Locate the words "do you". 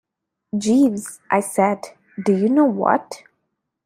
2.25-2.49